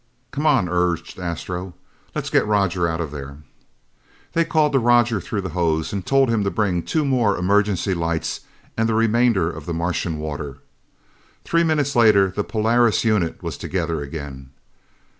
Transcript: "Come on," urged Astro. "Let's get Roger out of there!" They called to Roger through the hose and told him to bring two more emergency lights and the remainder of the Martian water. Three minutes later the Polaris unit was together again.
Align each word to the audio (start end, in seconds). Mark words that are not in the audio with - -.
"Come 0.31 0.47
on," 0.47 0.67
urged 0.67 1.19
Astro. 1.19 1.75
"Let's 2.15 2.31
get 2.31 2.47
Roger 2.47 2.87
out 2.87 2.99
of 3.01 3.11
there!" 3.11 3.43
They 4.33 4.43
called 4.43 4.71
to 4.73 4.79
Roger 4.79 5.21
through 5.21 5.41
the 5.41 5.49
hose 5.53 5.93
and 5.93 6.03
told 6.03 6.27
him 6.27 6.43
to 6.43 6.49
bring 6.49 6.81
two 6.81 7.05
more 7.05 7.37
emergency 7.37 7.93
lights 7.93 8.39
and 8.75 8.89
the 8.89 8.95
remainder 8.95 9.51
of 9.51 9.67
the 9.67 9.75
Martian 9.75 10.17
water. 10.17 10.57
Three 11.43 11.63
minutes 11.63 11.95
later 11.95 12.31
the 12.35 12.43
Polaris 12.43 13.03
unit 13.03 13.43
was 13.43 13.59
together 13.59 14.01
again. 14.01 14.49